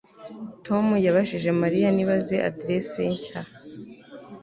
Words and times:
Tom 0.65 0.85
yabajije 1.05 1.49
Mariya 1.61 1.87
niba 1.95 2.13
azi 2.19 2.37
aderesi 2.47 2.95
ye 3.03 3.09
nshya 3.15 3.41